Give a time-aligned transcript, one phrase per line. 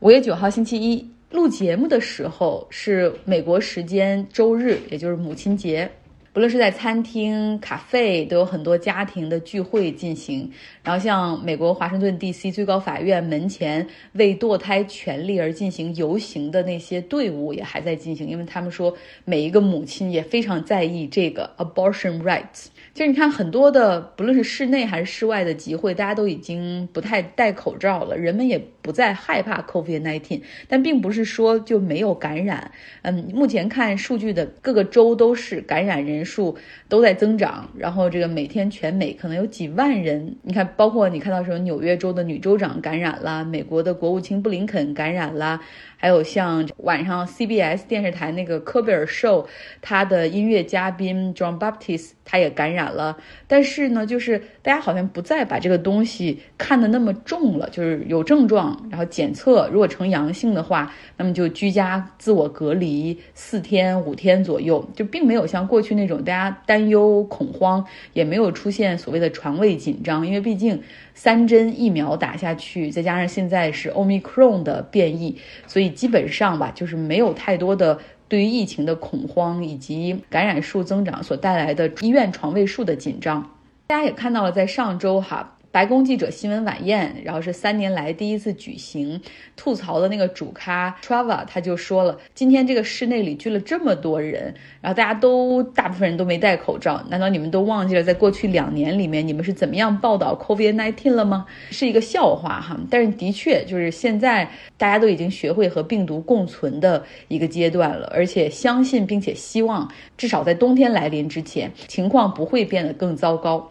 [0.00, 5.90] 五月九号星期一录节目的时候是美国时间周日，也就是母亲节。
[6.32, 10.50] 不论是在餐厅、咖啡，都有很多家庭的聚会进行。
[10.82, 12.50] 然后，像美国华盛顿 D.C.
[12.50, 18.96] 最高法院门前为堕胎权利而进行游行的那些队伍也还在进行，因为他们说
[19.26, 22.68] 每一个母亲也非常在意这个 abortion rights。
[22.92, 30.42] 就是你看很多的，不论是室内还是室外的集会，大家都已经不太戴口罩了，人们也不再害怕 COVID-19。
[30.68, 32.72] 但并不是说就没有感染。
[33.02, 36.58] 嗯，目前看数据的各个州都是感染人数
[36.88, 40.36] 都在增长，然后这个每天全美可能有几万人。
[40.42, 45.60] 你看，包括你看到什么纽约州的女州长感染了，美国的国务卿布林肯感染了。
[45.96, 49.46] 还有像晚上 CBS 电视台那个科贝尔秀，
[49.82, 53.16] 他的音乐嘉宾 John Baptist 他也感染染了，
[53.46, 70.80] 但是呢，就是大家好像不再把这个东西看得那么重了，就是有症状，然后检测如果呈阳性的话，那么就居家自我隔离四天五天左右，就并没有像过去那种大家担忧恐慌，也没有出现所谓的床位紧张，因为毕竟。
[71.12, 77.98] 三针疫苗打下去，再加上现在是 Omicron 的变异，所以基本上吧，就是没有太多的
[78.30, 83.50] 对于疫情的恐慌以及感染数增长所带来的医院床位数的紧张。
[83.88, 85.58] 大家也看到了，在上周哈。
[85.72, 89.20] 白宫记者新闻晚宴，然后是三年来第一次举行。
[89.56, 101.46] 吐槽的那个主咖 Trava 他就说了，今天这个室内里聚了这么多人，然后大家都大部分人都没戴口罩，难道你们都忘记了在过去两年里面你们是怎么样报道 COVID-19 了吗？
[101.70, 102.76] 是一个笑话哈。
[102.90, 113.70] 但是的确就是现在大家都已经学会和病毒共存的一个阶段了，而且相信并且希望至少在冬天来临之前，情况不会变得更糟糕。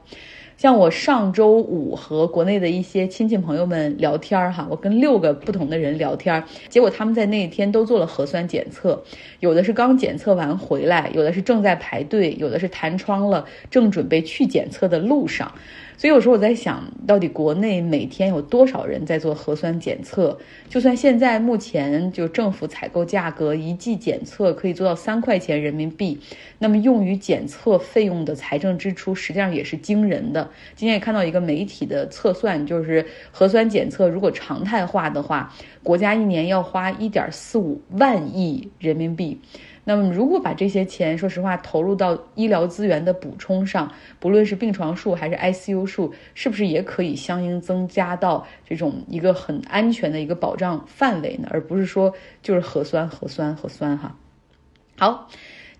[0.60, 9.02] 像我上周五和国内的一些亲戚朋友们聊天儿哈，我跟六个不同的人聊天儿，结果他们在那一天都做了核酸检测，
[9.40, 15.50] 有的是刚检测完回来，有的是正在排队，有的是弹窗了，正准备去检测的路上。
[16.00, 20.40] 所以有时候我在想，到底国内每天有多少人在做核酸检测？
[20.70, 26.18] 就算现在目前就政府采购价格一剂检测可以做到三块钱人民币，
[26.58, 30.50] 那么用于检测费用的财政支出实际上也是惊人的。
[30.74, 39.38] 今天也看到一个媒体的测算，就是核酸检测如果常态化的话，国家一年要花一点四五万亿人民币。
[39.90, 51.48] 那么，如果把这些钱，说实话，投入到医疗资源的补充上，不论是病床数还是 ICU 数，是不是也可以相应增加到这种一个很安全的一个保障范围呢？
[51.50, 52.14] 而不是说
[52.44, 54.16] 就是核酸、核酸、核酸哈。
[54.96, 55.28] 好，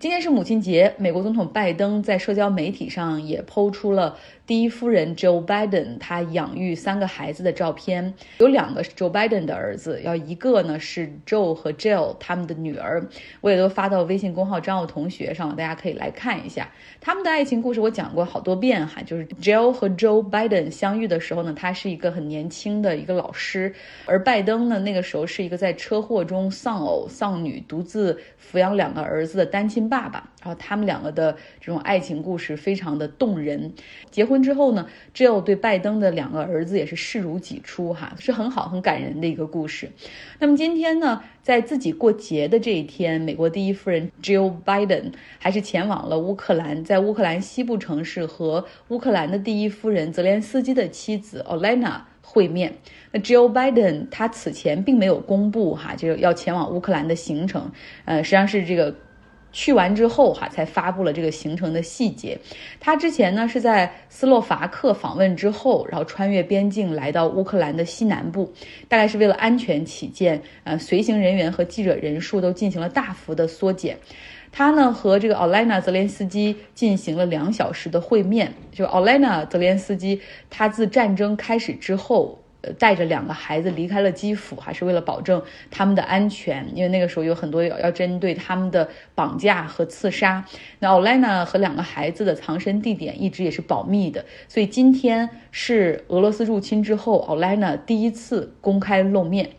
[0.00, 4.16] 今天是母亲节，美国总统拜登在社交媒体上也抛出了。
[4.46, 13.06] 第一夫人 Joe Biden，她养育三个孩子的照片，有两个是 Joe Biden 的儿子，要一个呢是 Joe 和 Jill 他们的女儿，
[13.42, 17.80] 我也都发到微信公号张奥同学上了，大家可以来看一下他们的爱情故事。
[17.80, 23.74] 我讲过好多遍哈，就是 Jill 和 Joe Biden 相遇的时候呢，他是一个很年轻的一个老师，
[24.06, 30.30] 而拜登呢那个时候是一个在车祸中丧偶丧女，独自抚养两个儿子的单亲爸爸。
[30.40, 33.74] 然后他们两个的这种爱情故事非常的动人，
[34.10, 34.42] 结婚。
[34.42, 39.90] 之后呢，Jill 对拜登的两个儿子也是视如己出，哈，是很好很感人的一个故事。
[40.38, 52.72] 那么今天呢，在自己过节的这一天，美国第一夫人 Jill Biden 还是前往了乌克兰，在乌克兰西部城市和乌克兰的第一夫人泽连斯基的妻子 Olena 会面。
[53.12, 57.70] 那 Jill Biden 他此前并没有公布哈，就要前往乌克兰的行程，
[58.06, 58.94] 呃，实际上是这个。
[59.52, 62.38] 去完之后哈，才发布了这个行程的细节。
[62.78, 68.52] 他之前呢是在斯洛伐克访问之后，然后穿越边境来到乌克兰的西南部，
[68.88, 73.96] 大概是为了安全起见，呃，随行人员和记者人数都进行了大幅的缩减。
[74.52, 78.52] 他呢和这个奥莱娜泽连斯基进行了两小时的会面。
[78.72, 82.39] 就奥莱娜泽连斯基，他自战争开始之后。
[82.78, 90.44] 带着两个孩子离开了基辅，还是为了保证他们的安全，因为那个时候有很多要要针对他们的绑架和刺杀。
[90.78, 99.50] 那奥莱娜和两个孩子的藏身地点一直也是保密的，所以今天是俄罗斯入侵之后，奥莱娜第一次公开露面。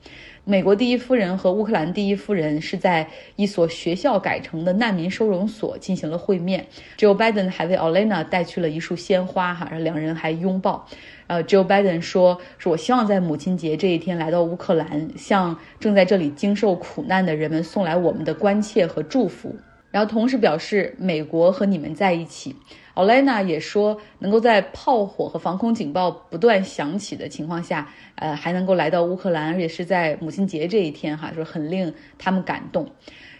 [0.43, 6.65] 美国第一夫人和乌克兰第一夫人是在一所学校改成的难民收容所进行了会面。
[6.97, 10.88] Joe Biden 还为 Olena 带去了一束鲜花，哈，然后两人还拥抱。
[11.27, 19.55] 呃，Joe Biden 说：“说我希望在母亲节这一天来到乌克兰，向正在这里经受苦难的人们送来我们的关切和祝福。”
[19.91, 22.55] 然后同时表示，美国和你们在一起。
[22.93, 32.89] 奥莱娜也说，能够在炮火和防空警报不断响起的情况下，呃，还能够来到乌克兰，而且是在母亲节这一天，哈，就很令他们感动。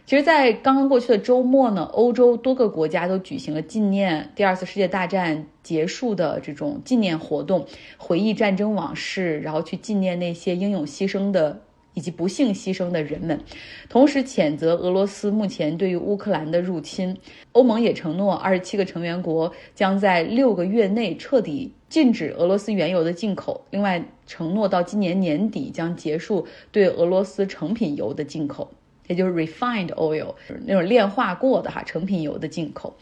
[0.06, 7.66] 其实，在刚刚过去的周末呢，欧洲多个国家都举行了纪念第二次世界大战结束的这种纪念活动，
[7.98, 11.62] 回忆战争往事，然后去纪念那些英勇牺牲的。
[11.94, 13.40] 以及不幸牺牲的人们，
[13.90, 17.18] 同时谴责俄罗斯目前对于乌克兰的入侵。
[17.52, 23.66] 欧盟也承诺，二十七个成员国将在六个月内彻底禁止俄罗斯原油的进口。
[23.72, 28.72] 另外，承诺到今年年底将结束对俄罗斯成品油的进口，
[29.08, 30.34] 也就是 refined oil
[30.66, 32.96] 那种炼化过的哈成品油的进口。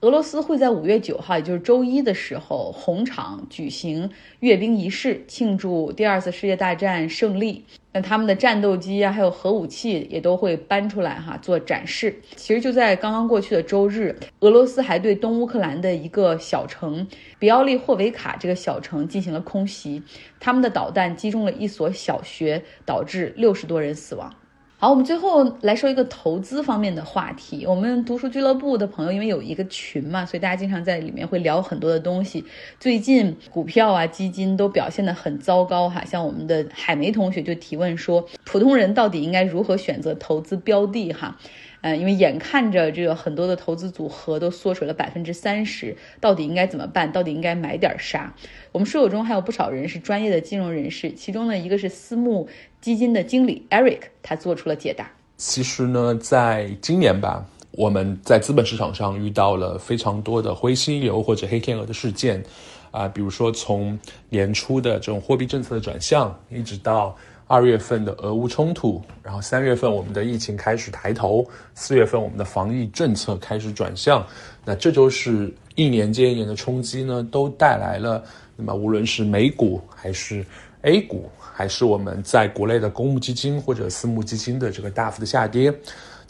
[0.00, 4.08] 俄罗斯会在五月九号，也就是周一的时候，红场举行
[4.38, 7.64] 阅兵仪式，庆祝第二次世界大战胜利。
[7.92, 12.14] 那他们的战斗机啊，还有核武器也都会搬出来哈做展示。
[12.36, 17.04] 其实就在刚刚过去的周日，俄罗斯还对东乌克兰的一个小城
[17.40, 20.00] 比奥利霍维卡这个小城进行了空袭，
[20.38, 24.32] 他们的导弹击中了一所小学，导致六十多人死亡。
[24.80, 27.66] 好，我们最后来说一个投资方面的话题。
[27.66, 32.44] 我们读书俱乐部的朋友，因为有一个群嘛，所以大家经常在里面会聊很多的东西。
[32.78, 36.04] 最近股票啊、基金都表现得很糟糕哈。
[36.04, 41.36] 像我们的海梅同学就提问说，普通人到底应该如何选择投资标的哈？
[41.80, 47.12] 嗯，因为眼看着这个很多的投资组合都缩水了百分之三十，到底应该怎么办？
[47.12, 48.34] 到底应该买点啥？
[48.72, 52.48] 我们书友中还有不少人是专业的金融人士，其中呢一个是私募
[52.80, 55.08] 基金的经理 Eric，他做出了解答。
[55.36, 62.42] 其实呢，在今年吧，我们在资本市场上遇到了非常多的灰犀牛或者黑天鹅的事件，
[62.90, 63.96] 啊，比如说从
[64.30, 67.16] 年初的这种货币政策的转向，一直到。
[67.48, 74.24] 二月份的俄乌冲突，然后三月份我们的疫情开始抬头，四月份我们的防疫政策开始转向，
[74.66, 78.22] 那这就是一年接一年的冲击呢，都带来了
[78.54, 80.44] 那么无论是美股还是
[80.82, 85.74] A 股，还是我们在国内的公募基金或者私募基金的这个大幅的下跌。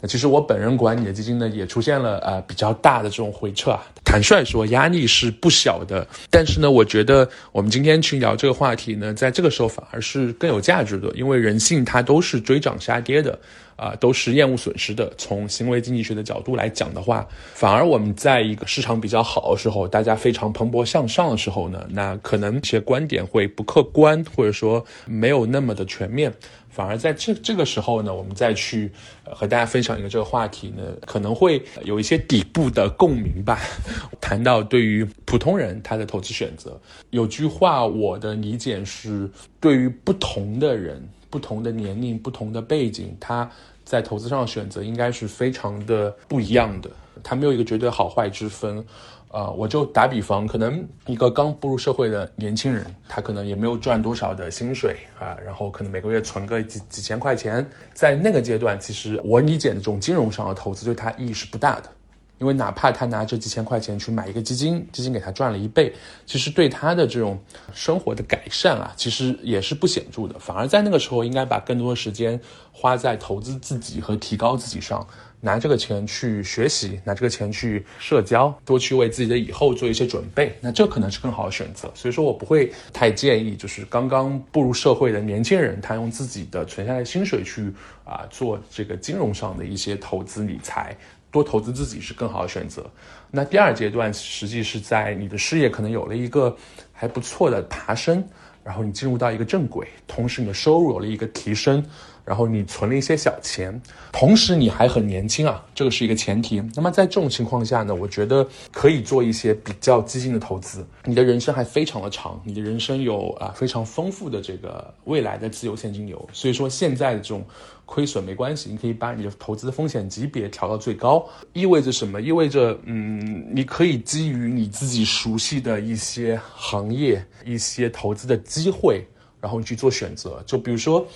[0.01, 3.83] 那其实我本人管理的基金呢，也出现了呃比较大的这种回撤啊。
[4.05, 6.07] 坦率说，压力是不小的。
[6.31, 13.37] 但是呢，我觉得我们今天去聊这个话题呢，在这个时候反而是更有价值的，因为人性它都是追涨杀跌的，
[13.75, 15.11] 啊，都是厌恶损失的。
[15.17, 26.33] 从行为经济学的角度来讲的话，反而我们在一个市场比较好的时候，大家非常蓬勃向上的时候呢，那可能一些观点会不客观，或者说没有那么的全面。
[26.79, 28.89] 反而在这这个时候呢，我们再去
[29.25, 33.59] 和大家分享一个这个话题呢，可能会有一些底部的共鸣吧。
[34.21, 36.79] 谈到对于普通人他的投资选择，
[37.09, 39.29] 有句话我的理解是，
[39.59, 43.51] 对于不同的人、不同的年龄、不同的背景，他
[43.83, 46.89] 在投资上选择应该是非常的不一样的，
[47.21, 48.85] 他没有一个绝对好坏之分。
[49.29, 61.89] 啊，我就打比方，可能一个刚步入社会的年轻人，他可能也没有赚多少的薪水啊，然后可能每个月存个几几千块钱，在那个阶段，其实我理解的这种金融上的投资对他意义是不大的，
[62.39, 65.93] 因为哪怕他拿这几千块钱去买一个基金，基金给他赚了一倍，
[66.25, 67.39] 其实对他的这种
[67.73, 72.39] 生活的改善啊，其实也是不显著的，反而在那个时候应该把更多的时间
[72.71, 75.05] 花在投资自己和提高自己上。
[75.41, 81.89] 拿这个钱去学习，拿这个钱去社交，多去为自己的以后做一些准备，那这可能是更好的选择。
[81.95, 90.93] 所以说我不会太建议，就是刚刚步入社会的年轻人，他用自己的存下来薪水去啊做这个金融上的一些投资理财，
[91.31, 92.85] 多投资自己是更好的选择。
[93.31, 96.55] 那第二阶段，实际是在你的事业可能有了一个
[96.91, 98.23] 还不错的爬升，
[98.63, 101.83] 然后你进入到一个正轨，同时你的收入有了一个提升。
[102.29, 103.81] 然后你存了一些小钱，
[104.11, 106.61] 同时你还很年轻啊，这个是一个前提。
[106.75, 110.85] 那么在这种情况下呢，我觉得可以做一些比较激进的投资。
[111.05, 116.29] 你的人生还非常的长，你的人生有啊非常丰富的这个未来的自由现金流。
[116.31, 117.43] 所以说现在的这种
[117.87, 121.27] 亏损没关系，你可以把你的投资风险级别调到最高。
[121.53, 122.21] 意味着什么？
[122.21, 129.03] 意味着嗯，你可以基于你自己熟悉的一些行业、一些投资的机会，
[129.41, 130.43] 然后去做选择。
[130.45, 131.07] 就比如说。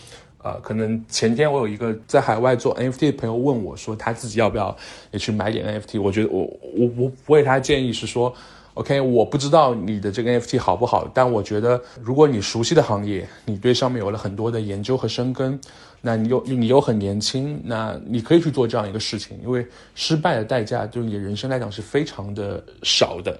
[0.43, 4.75] 呃，可能前天我有一个在海外做 NFT 的朋友问我，说他自己要不要
[5.12, 6.01] 也去买点 NFT。
[6.01, 6.41] 我觉得我
[6.75, 8.33] 我我我给他建议是说
[8.73, 15.57] ，OK，我不知道你的这个 NFT 好不好，但我觉得如果你熟悉的行业，你对上面有了很多的研究和深耕，
[16.01, 23.39] 那你又你又很年轻，那你可以去做这样一个事情，因为失败的代价对你的人生来讲是非常的少的。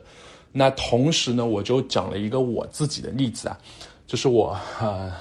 [0.54, 3.58] 那同时呢，我就讲了一个我自己的例子啊，
[4.08, 5.12] 就是我呃。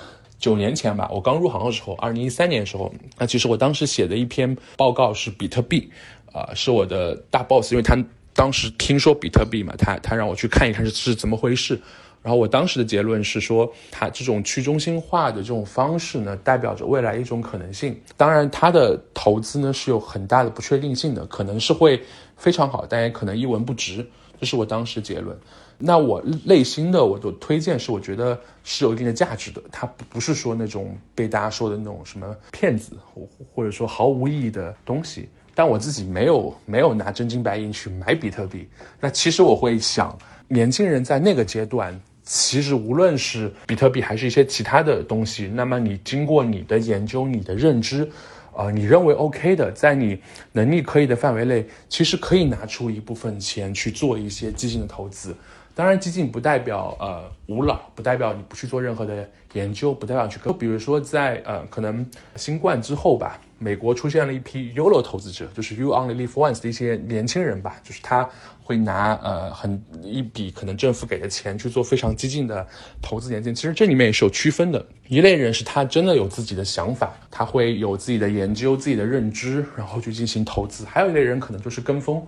[0.42, 5.88] 九年前吧，我刚入行的时候，二零一三年的时候，那其实我当时写的一篇报告是比特币，
[6.32, 7.96] 啊，是我的大 boss，因为他
[8.34, 11.80] 当时听说比特币嘛，他他让我去看一看是是怎么回事。
[12.22, 18.00] 然后我当时的结论是说，它这种去中心化的这种方式呢，代表着未来一种可能性。
[18.16, 22.00] 当然，它的投资呢是有很大的不确定性的，可能是会
[22.36, 24.08] 非常好，但也可能一文不值。
[24.42, 25.38] 这是我当时结论。
[25.78, 29.62] 那我内心的我的推荐是，我觉得是有一定的价值的。
[29.70, 33.22] 它不是说那种被大家说的那种什么骗子，或
[33.54, 35.28] 或者说毫无意义的东西。
[35.54, 38.66] 但我自己没有没有拿真金白银去买比特币。
[38.98, 40.18] 那其实我会想，
[40.48, 41.96] 年轻人在那个阶段。
[42.24, 48.10] 其实无论是比特币还是一些其他的东西，那么你经过你的研究、你的认知，
[48.54, 50.18] 呃，你认为 OK 的，在你
[50.52, 55.34] 能力可以的范围内，其实可以拿出一部分钱去做一些基金的投资。
[55.74, 60.38] 当然，激进不代表呃无脑，不代表你不去做任何的研究，不代表去。
[60.44, 62.04] 就比如说在呃可能
[62.36, 68.28] 新冠之后吧，美国出现了一批 YOLO 投资者，就是 You Only Live Once 的一些年轻人吧，就是他
[68.62, 72.66] 会拿呃很一笔可能政府给的钱去做非常激进的
[73.00, 73.50] 投资研究。
[73.50, 82.22] 其实这里面也是有区分的，一类人是他真的有自己的想法，他会有自己的研究、自己的认知，然后去进行投资；还有一类人可能就是跟风。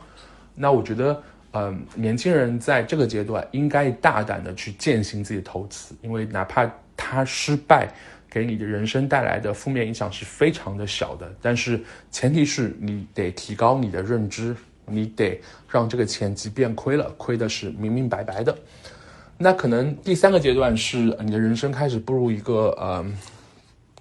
[0.54, 1.22] 那我觉得。
[1.56, 7.88] 嗯，年轻人在这个阶段应该大胆的去践行自己的投资，因为哪怕他失败，
[8.28, 11.32] 给你的人生带来的负面影响是非常的小的。
[11.40, 11.80] 但是
[12.11, 18.56] 前提是你得提高你的认知，你得让这个钱即便亏了，亏的是明明白白的。
[19.38, 23.16] 那可能第三个阶段是你的人生开始步入一个嗯。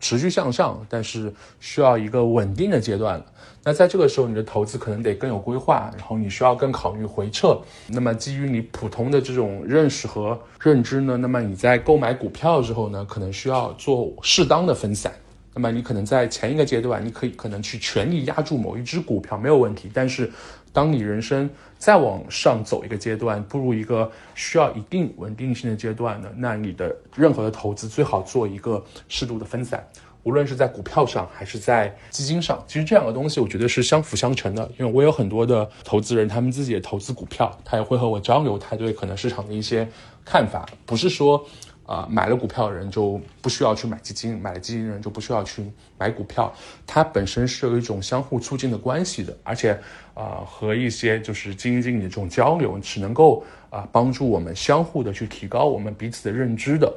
[0.03, 3.25] 持续向上，但是需要一个稳定的阶段了。
[3.63, 7.57] 那在这个时候，你的投资可能得更有规划，然后你需要更考虑回撤。
[7.88, 15.13] 那么基于你普通的这种认识和认知呢，那么你在购买股票之后呢，可能需要做适当的分散。
[15.55, 20.29] 那么你可能在前一个阶段，你可以可能去全力压住某一只股票没有问题，但是
[20.74, 21.50] 当你人生
[21.84, 29.86] 再往上走一个阶段，步入一个需要一定稳定性的阶段呢，那你的任何的投资最好做一个适度的分散，
[30.24, 39.86] 无论是在股票上还是在基金上，其实这两个东西我觉得是相辅相成的，因为我有很多的投资人，他们自己也投资股票，他也会和我交流他对可能市场的一些
[40.24, 41.46] 看法，不是说。
[41.86, 46.52] 啊，买了股票的人就不需要去买基金，买了基金的人就不需要去买股票，
[46.88, 49.78] 它本身是有一种相互促进的关系的，而且
[50.13, 56.93] 啊，和一些就是基金经理的这种交流是能够啊帮助我们相互的去提高我们彼此的认知的。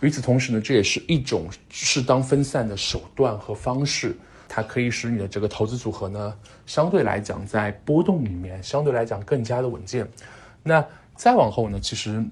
[0.00, 4.16] 与此同时呢，这也是一种适当分散的手段和方式，
[4.48, 6.34] 它可以使你的这个投资组合呢
[6.66, 10.06] 相对来讲在波动里面相对来讲更加的稳健。
[10.62, 12.24] 那再往后呢，其实。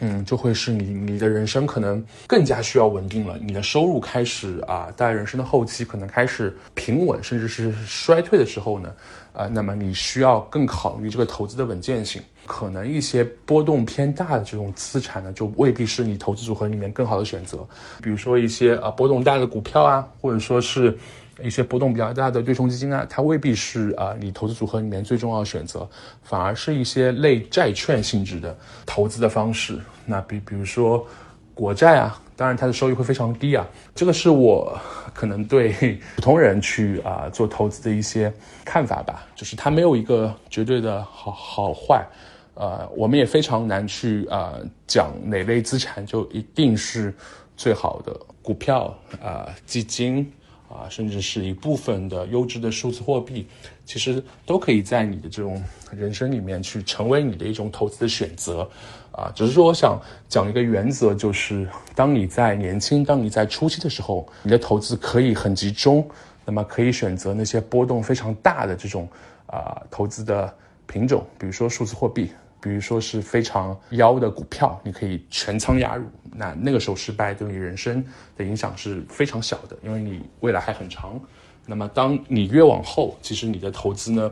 [0.00, 3.38] 嗯，就会是你你的人生可能更加需要稳定了。
[3.40, 8.92] 你的收入开始啊，在人生的后期可能开始平稳，甚至是衰退的时候呢，
[9.34, 12.20] 啊，那么你需要更考虑这个投资的稳健性。
[12.46, 17.58] 可能一些波动偏大的这种资产呢，就未必是你投资组合里面更好的选择。
[18.02, 20.96] 比如说一些啊波动大的股票啊，或者说是。
[21.42, 25.88] 一些波动比较大的对冲基金啊，它未必是啊你投资组合里面最重要的选择，
[26.22, 29.78] 反而是一些类债券性质的投资的方式。
[30.06, 31.06] 那比比如说
[31.54, 33.66] 国债啊，当然它的收益会非常低啊。
[33.94, 34.78] 这个是我
[35.12, 38.32] 可能对普通人去啊做投资的一些
[38.64, 42.06] 看法吧，就是它没有一个绝对的好好坏。
[42.54, 44.54] 呃，我们也非常难去啊
[44.86, 47.14] 讲哪类资产就一定是
[47.56, 50.30] 最好的股票啊基金。
[50.70, 53.44] 啊，甚至是一部分的优质的数字货币，
[53.84, 55.60] 其实都可以在你的这种
[55.90, 58.70] 人生里面去成为你的一种投资的选择。
[59.10, 66.08] 啊，只是说我想讲一个原则，就是当你在年轻、当你在初期的时候，你的投资可以很集中，
[66.44, 69.08] 那么可以选择那些波动非常大的这种
[69.46, 70.54] 啊投资的
[70.86, 72.30] 品种，比如说数字货币。
[72.62, 78.04] 比如说是非常妖的股票，你可以全仓压入，那那个时候失败对你人生
[78.36, 81.18] 的影响是非常小的，因为你未来还很长。
[81.66, 84.30] 那么当你越往后，其实你的投资呢，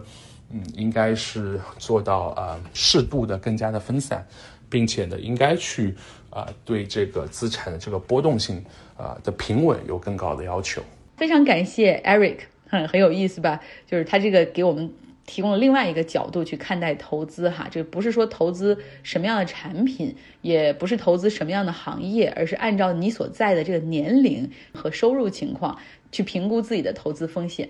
[0.50, 4.26] 嗯，应该是做到啊适度的更加的分散，
[4.68, 5.94] 并且呢，应该去
[6.30, 8.62] 啊对这个资产的这个波动性
[8.97, 10.82] 啊的平稳有更高的要求。
[11.16, 13.61] 非常感谢 Eric，很很有意思吧？
[13.87, 14.92] 就是他这个给我们。
[15.28, 25.78] 提供了另外一个角度去看待投资，哈，这不是说投资什么样的产品，也不是投资什么样的行业，而是按照你所在的这个年龄和收入情况
[26.11, 27.68] 去评估自己的投资风险。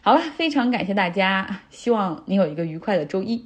[0.00, 3.36] 好了，非常感谢大家，希望你有一个愉快的周一。